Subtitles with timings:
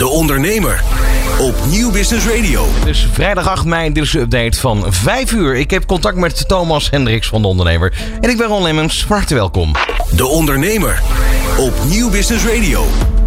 [0.00, 0.82] De Ondernemer
[1.40, 2.66] op Nieuw Business Radio.
[2.68, 5.56] Het is vrijdag 8 mei, dit is de update van 5 uur.
[5.56, 7.94] Ik heb contact met Thomas Hendricks van De Ondernemer.
[8.20, 9.72] En ik ben Ron Lemmens, van harte welkom.
[10.16, 11.02] De Ondernemer
[11.58, 12.84] op Nieuw Business Radio.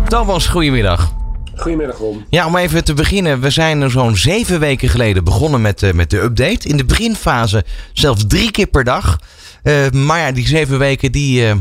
[0.08, 1.14] Thomas, goedemiddag.
[1.56, 2.26] Goedemiddag Ron.
[2.30, 3.40] Ja, om even te beginnen.
[3.40, 6.68] We zijn er zo'n zeven weken geleden begonnen met, eh, met de update.
[6.68, 7.64] In de beginfase
[7.94, 9.20] zelfs drie keer per dag.
[9.64, 11.56] Eh, maar ja, die zeven weken die, eh,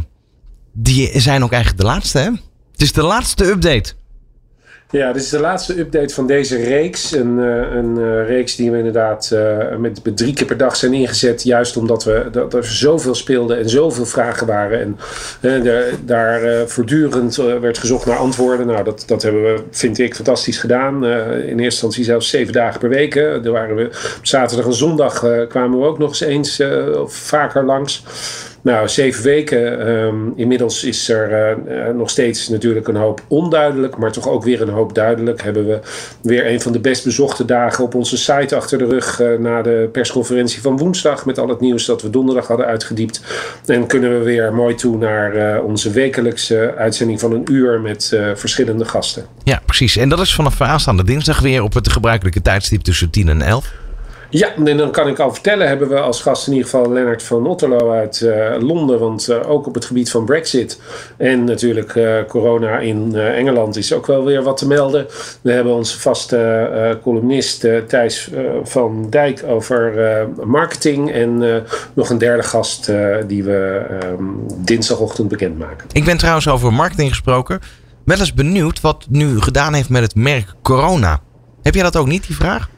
[0.72, 2.30] die zijn ook eigenlijk de laatste, hè?
[2.72, 3.94] Het is de laatste update.
[4.92, 7.12] Ja, dit is de laatste update van deze reeks.
[7.12, 11.42] Een, eh, eh, reeks die we inderdaad eh, met, drie keer per dag zijn ingezet.
[11.42, 14.98] Juist omdat we, dat er zoveel speelden en zoveel vragen waren.
[15.40, 15.64] En
[16.04, 18.66] daar voortdurend werd gezocht naar antwoorden.
[18.66, 21.04] Nou, dat, dat hebben we, vind ik, fantastisch gedaan.
[21.04, 23.14] in eerste instantie zelfs zeven dagen per week.
[23.14, 23.84] Daar waren we,
[24.18, 26.62] op zaterdag en zondag kwamen we ook nog eens eens
[26.96, 28.04] of vaker langs.
[28.62, 29.86] Nou, zeven weken.
[29.86, 34.62] Ehm, inmiddels is er uh, nog steeds natuurlijk een hoop onduidelijk, maar toch ook weer
[34.62, 35.42] een hoop duidelijk.
[35.42, 35.80] Hebben we
[36.22, 39.62] weer een van de best bezochte dagen op onze site achter de rug uh, na
[39.62, 43.22] de persconferentie van woensdag met al het nieuws dat we donderdag hadden uitgediept.
[43.66, 48.84] En kunnen we weer mooi toe naar onze wekelijkse uitzending van een uur met verschillende
[48.84, 49.26] gasten.
[49.44, 49.96] Ja, precies.
[49.96, 53.72] En dat is vanaf aanstaande dinsdag weer op het gebruikelijke tijdstip tussen 10 en 11.
[54.34, 57.22] Ja, en dan kan ik al vertellen, hebben we als gast in ieder geval Lennart
[57.22, 58.98] van Otterlo uit uh, Londen.
[58.98, 60.80] Want uh, ook op het gebied van Brexit
[61.16, 65.06] en natuurlijk uh, corona in Engeland is ook wel weer wat te melden.
[65.40, 68.30] We hebben onze vaste columnist Thijs
[68.62, 69.92] van Dijk over
[70.44, 71.12] marketing.
[71.12, 71.62] En
[71.94, 72.92] nog een derde gast
[73.26, 73.86] die we
[74.18, 75.88] um, dinsdagochtend bekendmaken.
[75.92, 77.60] Ik ben trouwens over marketing gesproken.
[78.04, 81.20] Wel eens benieuwd wat nu gedaan heeft met het merk corona.
[81.62, 82.68] Heb jij dat ook niet, die vraag?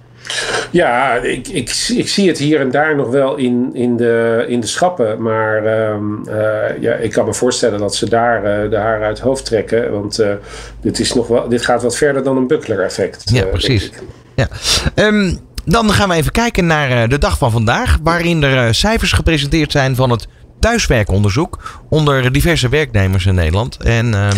[0.70, 4.60] Ja, ik, ik, ik zie het hier en daar nog wel in, in, de, in
[4.60, 5.22] de schappen.
[5.22, 6.34] Maar um, uh,
[6.80, 9.92] ja, ik kan me voorstellen dat ze daar uh, de haren uit het hoofd trekken.
[9.92, 10.32] Want uh,
[10.80, 13.30] dit, is nog wel, dit gaat wat verder dan een buckler-effect.
[13.30, 13.90] Ja, precies.
[14.34, 14.48] Ja.
[14.94, 17.98] Um, dan gaan we even kijken naar de dag van vandaag.
[18.02, 20.26] Waarin er cijfers gepresenteerd zijn van het
[20.60, 21.82] thuiswerkonderzoek.
[21.88, 23.76] Onder diverse werknemers in Nederland.
[23.76, 24.28] En uh,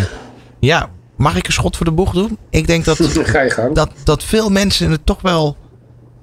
[0.60, 2.38] ja, mag ik een schot voor de boeg doen?
[2.50, 2.98] Ik denk dat,
[3.72, 5.56] dat, dat veel mensen het toch wel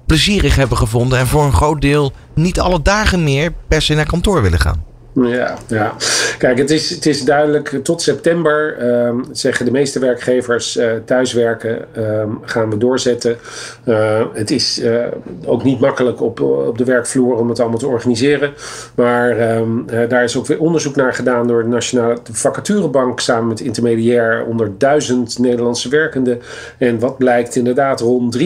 [0.05, 1.19] plezierig hebben gevonden.
[1.19, 4.92] En voor een groot deel niet alle dagen meer per se naar kantoor willen gaan.
[5.13, 5.95] Ja, ja.
[6.37, 7.79] Kijk, het is, het is duidelijk.
[7.83, 13.37] Tot september um, zeggen de meeste werkgevers uh, thuiswerken um, gaan we doorzetten.
[13.85, 15.05] Uh, het is uh,
[15.45, 18.53] ook niet makkelijk op, op de werkvloer om het allemaal te organiseren.
[18.95, 23.59] Maar um, daar is ook weer onderzoek naar gedaan door de Nationale Vacaturebank samen met
[23.59, 26.41] intermediair onder duizend Nederlandse werkenden.
[26.77, 28.41] En wat blijkt inderdaad, rond 53%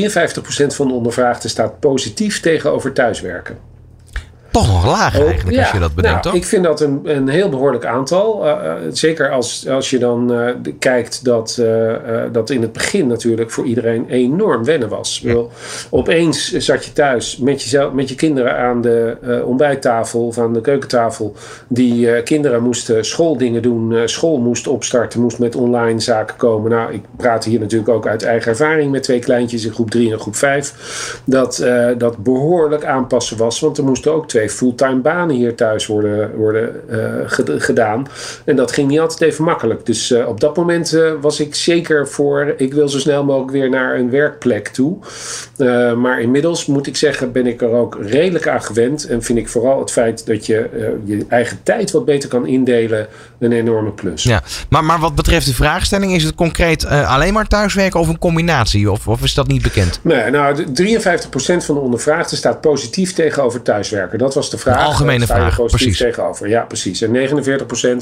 [0.67, 3.75] van de ondervraagden staat positief tegenover thuiswerken
[4.57, 7.49] toch nog laag eigenlijk, als je dat bedenkt, nou, Ik vind dat een, een heel
[7.49, 8.47] behoorlijk aantal.
[8.47, 11.61] Uh, zeker als, als je dan uh, kijkt dat
[12.31, 15.19] dat in het begin natuurlijk voor iedereen enorm wennen was.
[15.23, 15.33] Ja.
[15.33, 15.51] Wel,
[15.89, 20.61] opeens zat je thuis met, jezelf, met je kinderen aan de ontbijttafel of aan de
[20.61, 21.35] keukentafel.
[21.67, 26.71] Die kinderen moesten schooldingen doen, school moest opstarten, moest met online zaken komen.
[26.71, 30.11] Nou, ik praat hier natuurlijk ook uit eigen ervaring met twee kleintjes in groep 3
[30.11, 31.21] en groep 5.
[31.23, 31.65] Dat
[31.97, 36.81] dat behoorlijk aanpassen was, want er moesten ook twee fulltime banen hier thuis worden, worden
[36.89, 36.99] uh,
[37.57, 38.07] gedaan.
[38.45, 39.85] En dat ging niet altijd even makkelijk.
[39.85, 43.51] Dus uh, op dat moment uh, was ik zeker voor, ik wil zo snel mogelijk
[43.51, 44.97] weer naar een werkplek toe.
[45.97, 49.07] maar inmiddels moet ik zeggen, ben ik er ook redelijk aan gewend.
[49.07, 50.69] En vind ik vooral het feit dat je
[51.05, 53.07] je eigen tijd wat beter kan indelen
[53.39, 54.23] een enorme plus.
[54.23, 58.19] Ja, maar, maar wat betreft de vraagstelling, is het concreet alleen maar thuiswerken of een
[58.19, 58.91] combinatie?
[58.91, 59.99] Of, of is dat niet bekend?
[60.01, 60.65] Nee, nou, 53%
[61.39, 64.17] van de ondervraagden staat positief tegenover thuiswerken.
[64.17, 64.79] Dat was de vraag.
[64.79, 65.97] Een algemene vraag, precies.
[65.97, 66.49] Tegenover.
[66.49, 67.01] Ja, precies.
[67.01, 67.11] En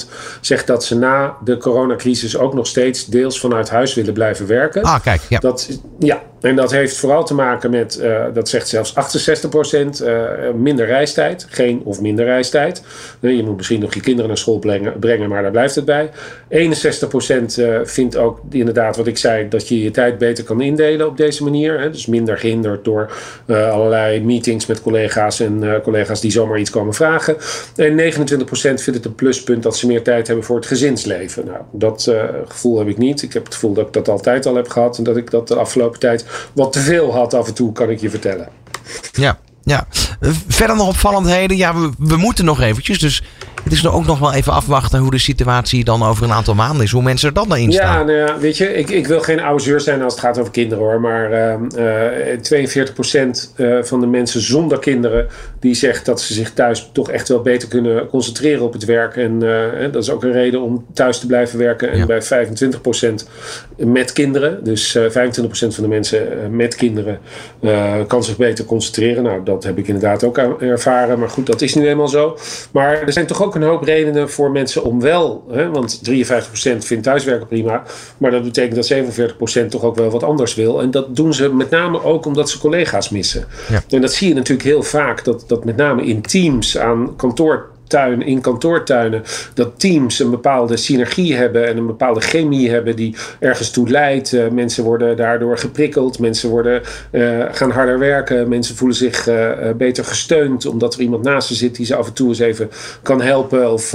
[0.03, 0.09] 49%
[0.41, 4.83] zegt dat ze na de coronacrisis ook nog steeds deels vanuit huis willen blijven werken.
[4.83, 5.21] Ah, kijk.
[5.29, 5.39] Ja.
[5.39, 10.21] Dat, ja, en dat heeft vooral te maken met, uh, dat zegt zelfs 68%, uh,
[10.55, 11.47] minder reistijd.
[11.49, 12.83] Geen of minder reistijd.
[13.19, 16.09] Je moet misschien nog je kinderen naar school brengen, brengen maar daar blijft het bij.
[16.49, 21.17] 61% vindt ook inderdaad wat ik zei, dat je je tijd beter kan indelen op
[21.17, 21.91] deze manier.
[21.91, 23.11] Dus minder gehinderd door
[23.47, 27.37] allerlei meetings met collega's en collega's die zomaar iets komen vragen.
[27.75, 31.45] En 29% vindt het een pluspunt dat ze meer tijd hebben voor het gezinsleven.
[31.45, 32.11] Nou, dat
[32.47, 33.21] gevoel heb ik niet.
[33.21, 35.47] Ik heb het gevoel dat ik dat altijd al heb gehad en dat ik dat
[35.47, 38.47] de afgelopen tijd wat te veel had af en toe, kan ik je vertellen.
[39.11, 39.87] Ja, ja.
[40.47, 41.57] Verder nog opvallendheden.
[41.57, 42.99] Ja, we, we moeten nog eventjes.
[42.99, 43.23] Dus
[43.65, 46.83] het is ook nog wel even afwachten hoe de situatie dan over een aantal maanden
[46.83, 46.91] is.
[46.91, 47.99] Hoe mensen er dan naar instaan.
[47.99, 50.39] Ja, nou ja, weet je, ik, ik wil geen oude zeur zijn als het gaat
[50.39, 51.01] over kinderen hoor.
[51.01, 51.53] Maar uh,
[53.81, 55.27] 42% van de mensen zonder kinderen
[55.59, 59.15] die zegt dat ze zich thuis toch echt wel beter kunnen concentreren op het werk.
[59.15, 59.39] En
[59.91, 61.91] dat is ook een reden om thuis te blijven werken.
[61.91, 62.25] En bij 25%
[63.77, 65.01] met kinderen, dus 25%
[65.49, 67.19] van de mensen met kinderen
[68.07, 69.23] kan zich beter concentreren.
[69.23, 71.19] Nou, dat heb ik inderdaad ook ervaren.
[71.19, 72.37] Maar goed, dat is nu eenmaal zo.
[72.71, 76.85] Maar er zijn toch ook een hoop redenen voor mensen om wel, hè, want 53%
[76.85, 77.83] vindt thuiswerken prima,
[78.17, 78.85] maar dat betekent dat
[79.65, 80.81] 47% toch ook wel wat anders wil.
[80.81, 83.45] En dat doen ze met name ook omdat ze collega's missen.
[83.69, 83.83] Ja.
[83.89, 87.73] En dat zie je natuurlijk heel vaak, dat, dat met name in teams aan kantoor
[87.87, 89.23] tuin, in kantoortuinen,
[89.53, 94.31] dat teams een bepaalde synergie hebben en een bepaalde chemie hebben die ergens toe leidt.
[94.31, 99.51] Uh, mensen worden daardoor geprikkeld, mensen worden, uh, gaan harder werken, mensen voelen zich uh,
[99.77, 102.69] beter gesteund omdat er iemand naast ze zit die ze af en toe eens even
[103.01, 103.89] kan helpen of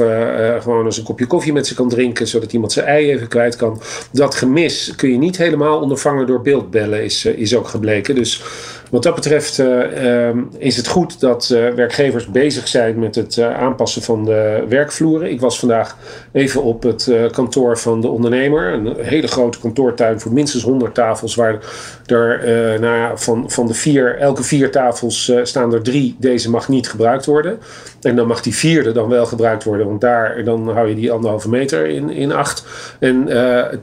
[0.61, 3.57] gewoon eens een kopje koffie met ze kan drinken zodat iemand zijn ei even kwijt
[3.57, 3.81] kan.
[4.13, 8.15] Dat gemis kun je niet helemaal ondervangen door beeldbellen, is, is ook gebleken.
[8.15, 8.43] Dus
[8.91, 10.29] wat dat betreft uh,
[10.59, 15.31] is het goed dat uh, werkgevers bezig zijn met het uh, aanpassen van de werkvloeren.
[15.31, 15.97] Ik was vandaag
[16.33, 18.73] even op het kantoor van de ondernemer.
[18.73, 21.35] Een hele grote kantoortuin voor minstens 100 tafels.
[21.35, 21.59] Waar
[22.07, 22.41] er
[22.81, 26.17] nou ja, van, van de vier, elke vier tafels staan er drie.
[26.19, 27.59] Deze mag niet gebruikt worden.
[28.01, 29.87] En dan mag die vierde dan wel gebruikt worden.
[29.87, 32.65] Want daar dan hou je die anderhalve meter in, in acht.
[32.99, 33.29] En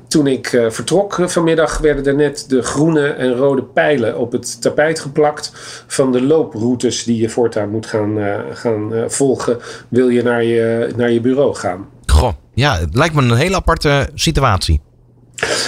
[0.07, 4.96] toen ik vertrok vanmiddag werden er net de groene en rode pijlen op het tapijt
[4.99, 5.51] geplakt
[5.87, 9.57] van de looproutes die je voortaan moet gaan, uh, gaan uh, volgen.
[9.89, 11.87] Wil je naar je, naar je bureau gaan.
[12.05, 14.81] Goh, ja, het lijkt me een hele aparte situatie.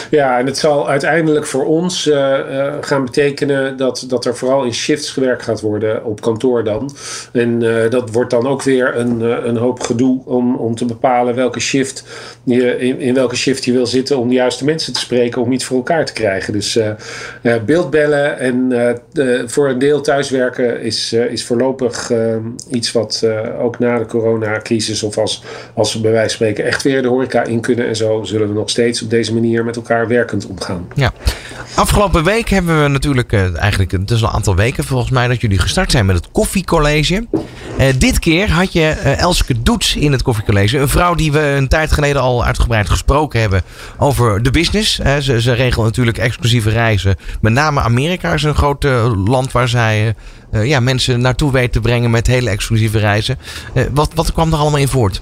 [0.09, 4.63] Ja, en het zal uiteindelijk voor ons uh, uh, gaan betekenen dat, dat er vooral
[4.63, 6.95] in shifts gewerkt gaat worden op kantoor dan.
[7.31, 11.35] En uh, dat wordt dan ook weer een, een hoop gedoe om, om te bepalen
[11.35, 12.03] welke shift
[12.43, 15.51] je, in, in welke shift je wil zitten om de juiste mensen te spreken om
[15.51, 16.53] iets voor elkaar te krijgen.
[16.53, 16.79] Dus
[17.65, 18.73] beeldbellen en
[19.45, 22.11] voor een deel thuiswerken is, is voorlopig
[22.71, 23.25] iets wat
[23.61, 25.43] ook na de coronacrisis of als,
[25.73, 28.47] als we bij wijze van spreken echt weer de horeca in kunnen en zo, zullen
[28.47, 30.87] we nog steeds op deze manier met elkaar werkend omgaan.
[30.95, 31.11] Ja.
[31.75, 35.27] Afgelopen week hebben we natuurlijk, uh, eigenlijk, het is al een aantal weken volgens mij,
[35.27, 37.27] dat jullie gestart zijn met het koffiecollege.
[37.79, 40.77] Uh, dit keer had je uh, Elske Doets in het koffiecollege.
[40.77, 43.61] Een vrouw die we een tijd geleden al uitgebreid gesproken hebben
[43.97, 44.95] over de business.
[44.95, 47.15] ze, ze regelt natuurlijk exclusieve reizen.
[47.41, 48.83] Met name Amerika is een groot
[49.25, 50.15] land waar zij
[50.51, 53.37] ja, mensen naartoe weet te brengen met hele exclusieve reizen.
[53.91, 55.21] wat, wat kwam er allemaal in voort?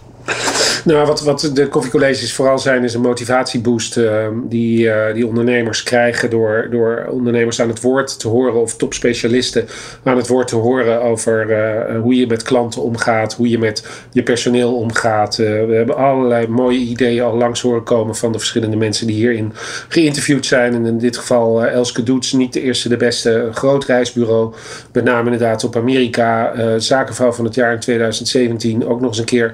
[0.88, 5.84] Nou, wat, wat de koffiecolleges vooral zijn, is een motivatieboost uh, die, uh, die ondernemers
[5.84, 9.68] krijgen door, door ondernemers aan het woord te horen of topspecialisten
[10.04, 13.88] aan het woord te horen over uh, hoe je met klanten omgaat, hoe je met
[14.12, 15.36] je personeel omgaat.
[15.36, 19.54] we hebben allerlei mooie ideeën al langs horen komen van de verschillende mensen die hierin
[19.88, 20.74] geïnterviewd zijn.
[20.74, 24.54] En in dit geval Elske Doets, niet de eerste, de beste, groot reisbureau.
[24.94, 28.88] Met name inderdaad op Amerika, zakenvrouw van het jaar in 2017.
[28.88, 29.54] Ook nog eens een keer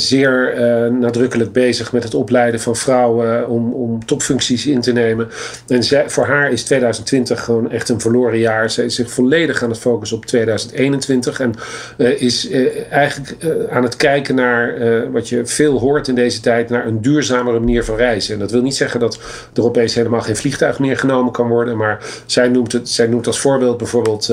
[0.00, 5.28] zeer uh, nadrukkelijk bezig met het opleiden van vrouwen om, om topfuncties in te nemen.
[5.68, 8.70] En voor haar is 2020 gewoon echt een verloren jaar.
[8.70, 11.54] Ze is zich volledig aan het focussen op 2021 en
[11.96, 13.36] uh, is uh, eigenlijk
[13.70, 14.78] aan het kijken naar
[15.12, 18.34] wat je veel hoort in deze tijd, naar een duurzamere manier van reizen.
[18.34, 19.18] En dat wil niet zeggen dat
[19.54, 23.26] er opeens helemaal geen vliegtuig meer genomen kan worden, maar zij noemt, het, zij noemt
[23.26, 24.26] als voorbeeld bijvoorbeeld,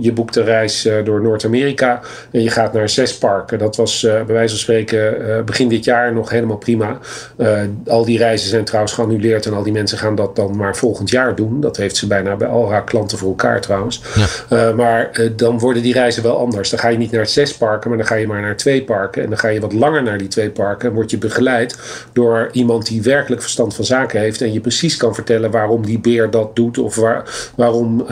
[0.00, 2.00] je boekt een reis door Noord-Amerika
[2.30, 3.58] en je gaat naar zes parken.
[3.58, 6.98] Dat was bij wijze van spreken uh, begin dit jaar nog helemaal prima.
[7.36, 10.76] Uh, al die reizen zijn trouwens geannuleerd en al die mensen gaan dat dan maar
[10.76, 11.60] volgend jaar doen.
[11.60, 14.02] Dat heeft ze bijna bij al haar klanten voor elkaar trouwens.
[14.14, 14.26] Ja.
[14.68, 16.70] Uh, maar dan worden die reizen wel anders.
[16.70, 19.22] Dan ga je niet naar zes parken, maar dan ga je maar naar twee parken.
[19.22, 20.88] En dan ga je wat langer naar die twee parken.
[20.88, 21.78] En word je begeleid
[22.12, 24.40] door iemand die werkelijk verstand van zaken heeft.
[24.40, 26.78] En je precies kan vertellen waarom die beer dat doet.
[26.78, 28.06] Of waar, waarom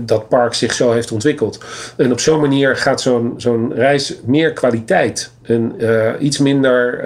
[0.00, 1.58] dat park zich zo heeft ontwikkeld.
[1.96, 7.04] En op zo'n manier gaat zo'n zo'n reis meer kwaliteit en uh, iets minder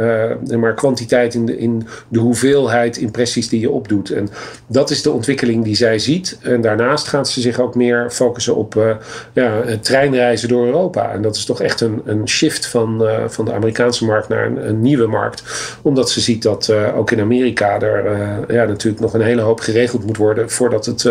[0.50, 4.10] uh, maar kwantiteit in de, in de hoeveelheid impressies die je opdoet.
[4.10, 4.28] En
[4.66, 6.38] dat is de ontwikkeling die zij ziet.
[6.42, 8.90] En daarnaast gaat ze zich ook meer focussen op uh,
[9.32, 11.12] ja, treinreizen door Europa.
[11.12, 14.68] En dat is toch echt een, een shift van, van de Amerikaanse markt naar een,
[14.68, 15.42] een nieuwe markt.
[15.82, 18.04] Omdat ze ziet dat ook in Amerika er
[18.54, 21.10] ja, natuurlijk nog een hele hoop geregeld moet worden voordat het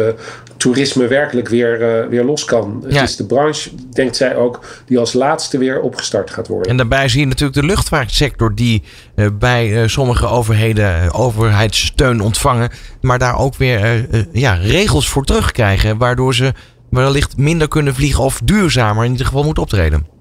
[0.57, 2.83] toerisme werkelijk weer, weer los kan.
[2.87, 6.71] Het is de branche, denkt zij ook, die als laatste weer opgestart gaat worden.
[6.71, 8.83] En daarbij zie natuurlijk de luchtvaartsector die
[9.15, 15.25] uh, bij uh, sommige overheden uh, overheidssteun ontvangen, maar daar ook weer ja, regels voor
[15.25, 16.53] terugkrijgen, waardoor ze
[16.89, 20.20] wellicht minder kunnen vliegen of duurzamer in ieder geval moeten optreden.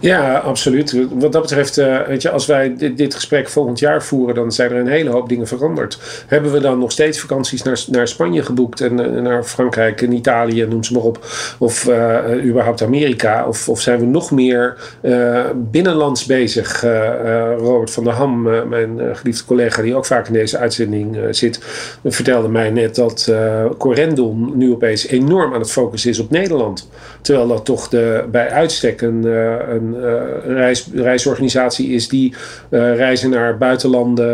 [0.00, 1.06] Ja, absoluut.
[1.12, 4.52] Wat dat betreft, uh, weet je, als wij dit, dit, gesprek volgend jaar voeren, dan
[4.52, 6.24] zijn er een hele hoop dingen veranderd.
[6.26, 10.66] Hebben we dan nog steeds vakanties naar, naar Spanje geboekt en naar Frankrijk en Italië,
[10.66, 11.26] noem ze maar op,
[11.58, 13.46] of uh, überhaupt Amerika?
[13.46, 14.76] Of, of zijn we nog meer
[15.54, 16.84] binnenlands bezig?
[17.58, 21.60] Robert van der Ham, mijn geliefde collega, die ook vaak in deze uitzending zit,
[22.04, 23.32] vertelde mij net dat
[23.78, 26.88] Corendon nu opeens enorm aan het focussen is op Nederland.
[27.20, 29.24] Terwijl dat toch de, bij uitstek een
[29.68, 32.34] een uh, reis, reisorganisatie is die
[32.70, 34.28] uh, reizen naar buitenlanden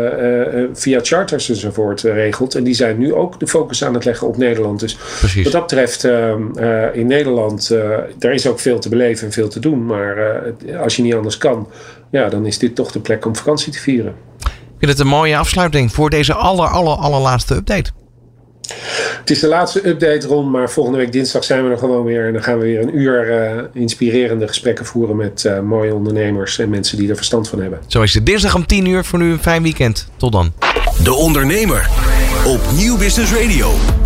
[0.73, 2.55] via charters enzovoort regelt.
[2.55, 4.79] En die zijn nu ook de focus aan het leggen op Nederland.
[4.79, 5.43] Dus Precies.
[5.43, 6.03] wat dat betreft,
[6.93, 7.75] in Nederland,
[8.17, 9.85] daar is ook veel te beleven en veel te doen.
[9.85, 10.43] Maar
[10.79, 11.67] als je niet anders kan,
[12.11, 14.13] ja, dan is dit toch de plek om vakantie te vieren.
[14.77, 17.91] Ik vind het een mooie afsluiting voor deze aller, aller, allerlaatste update.
[19.19, 22.25] Het is de laatste update rond, maar volgende week dinsdag zijn we er gewoon weer.
[22.27, 26.59] En dan gaan we weer een uur uh, inspirerende gesprekken voeren met uh, mooie ondernemers
[26.59, 27.79] en mensen die er verstand van hebben.
[27.87, 29.05] Zo is het dinsdag om 10 uur.
[29.05, 30.07] Voor nu een fijn weekend.
[30.17, 30.53] Tot dan.
[31.03, 31.89] De Ondernemer
[32.45, 33.96] op Nieuw Business Radio.